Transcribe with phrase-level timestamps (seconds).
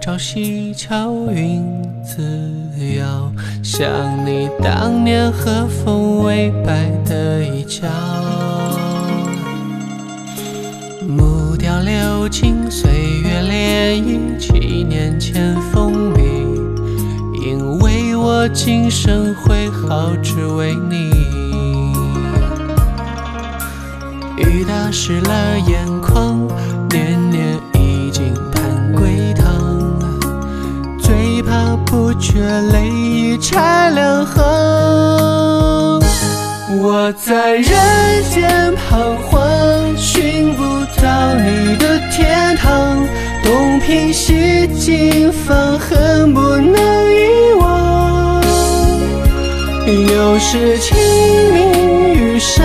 [0.00, 1.62] 朝西桥云
[2.02, 2.22] 自
[2.96, 3.30] 遥，
[3.62, 3.86] 想
[4.26, 7.86] 你当年和风微摆的衣角。
[11.06, 12.90] 木雕流金，岁
[13.22, 16.22] 月涟漪，七年前风靡。
[17.44, 21.10] 因为我今生挥毫只为你。
[24.38, 26.48] 雨打湿了眼眶，
[26.88, 27.30] 年
[31.92, 32.40] 不觉
[32.72, 34.42] 泪已拆两行。
[36.80, 37.68] 我在人
[38.30, 39.38] 间彷徨，
[39.94, 40.62] 寻不
[41.02, 42.96] 到你的天堂。
[43.44, 48.42] 东拼西凑，放恨不能遗忘。
[49.86, 50.96] 又是清
[51.52, 52.64] 明雨上，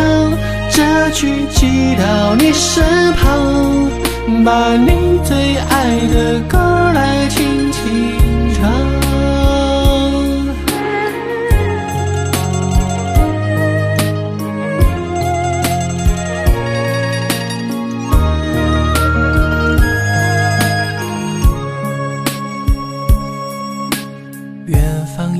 [0.71, 3.91] 这句寄到你身旁，
[4.45, 6.57] 把你最爱的歌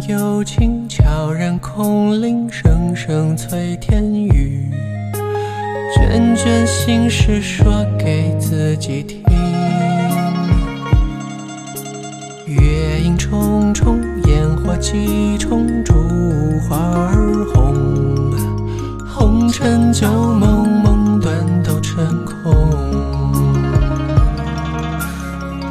[0.07, 4.71] 有琴悄然空灵，声声催天雨。
[5.93, 9.21] 卷卷心事说给自己听。
[12.45, 15.93] 月影重重，烟火几重，烛
[16.69, 18.31] 花儿红。
[19.05, 22.53] 红尘旧梦，梦断都成空。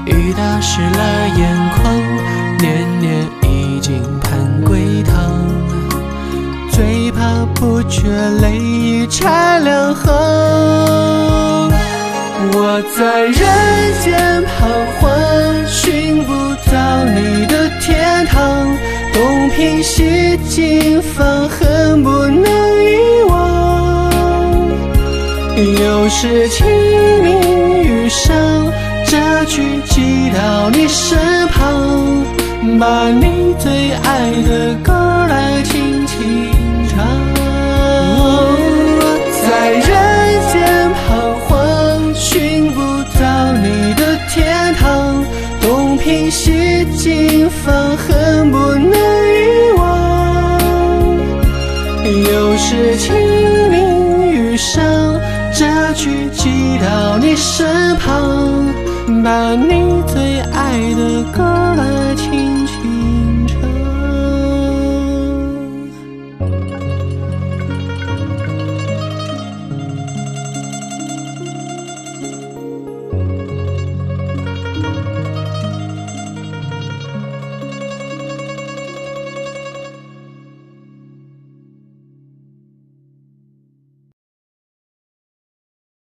[0.04, 1.94] 雨打湿了眼眶，
[2.58, 3.26] 年年
[7.88, 8.08] 却
[8.40, 10.06] 泪已拆两行。
[12.52, 13.34] 我在人
[14.02, 14.50] 间彷
[15.00, 15.04] 徨，
[15.66, 16.32] 寻不
[16.70, 18.34] 到你的天堂。
[19.12, 22.44] 东拼西凑，放恨不能
[22.84, 24.10] 遗忘。
[25.56, 26.66] 又是清
[27.22, 28.36] 明雨上，
[29.06, 31.64] 这句寄到你身旁，
[32.78, 35.95] 把你最爱的歌来轻
[45.60, 50.58] 东拼西凑，放恨不能遗忘。
[52.04, 53.14] 又是清
[53.70, 54.84] 明雨上，
[55.52, 58.66] 这句寄到你身旁，
[59.24, 61.65] 把你最爱的歌。